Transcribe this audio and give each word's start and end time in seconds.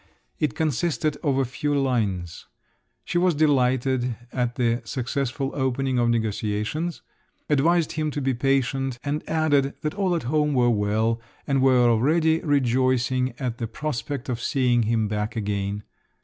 It 0.39 0.55
consisted 0.55 1.15
of 1.17 1.37
a 1.37 1.45
few 1.45 1.75
lines. 1.79 2.47
She 3.05 3.19
was 3.19 3.35
delighted 3.35 4.15
at 4.33 4.55
the 4.55 4.81
"successful 4.83 5.51
opening 5.53 5.99
of 5.99 6.09
negotiations," 6.09 7.03
advised 7.51 7.91
him 7.91 8.09
to 8.09 8.19
be 8.19 8.33
patient, 8.33 8.97
and 9.03 9.21
added 9.29 9.75
that 9.81 9.93
all 9.93 10.15
at 10.15 10.23
home 10.23 10.55
were 10.55 10.71
well, 10.71 11.21
and 11.45 11.61
were 11.61 11.87
already 11.87 12.39
rejoicing 12.39 13.35
at 13.37 13.59
the 13.59 13.67
prospect 13.67 14.27
of 14.27 14.41
seeing 14.41 14.81
him 14.89 15.07
back 15.07 15.35
again. 15.35 15.83